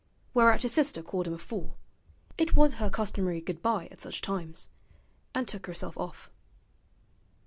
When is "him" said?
1.27-1.33